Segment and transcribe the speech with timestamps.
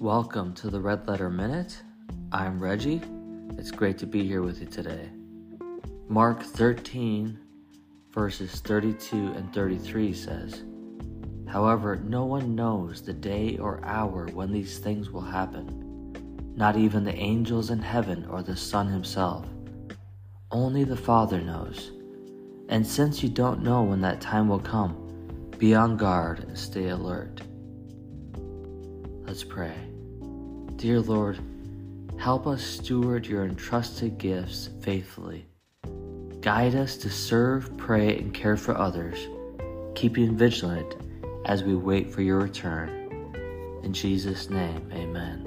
[0.00, 1.76] Welcome to the Red Letter Minute.
[2.32, 3.02] I'm Reggie.
[3.58, 5.10] It's great to be here with you today.
[6.08, 7.38] Mark 13,
[8.10, 10.62] verses 32 and 33 says,
[11.46, 16.14] However, no one knows the day or hour when these things will happen,
[16.56, 19.44] not even the angels in heaven or the Son himself.
[20.50, 21.92] Only the Father knows.
[22.70, 26.88] And since you don't know when that time will come, be on guard and stay
[26.88, 27.42] alert.
[29.30, 29.76] Let's pray.
[30.74, 31.38] Dear Lord,
[32.18, 35.46] help us steward your entrusted gifts faithfully.
[36.40, 39.28] Guide us to serve, pray, and care for others,
[39.94, 40.96] keeping vigilant
[41.46, 42.90] as we wait for your return.
[43.84, 45.39] In Jesus' name, amen.